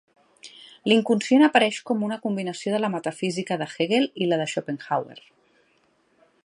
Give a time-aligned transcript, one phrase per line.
[0.91, 5.21] L'inconscient apareix com a una combinació de la metafísica de Hegel i la de Schopenhauer.